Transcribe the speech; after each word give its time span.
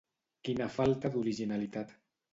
Quina 0.47 0.69
falta 0.77 1.13
d'originalitat. 1.17 1.97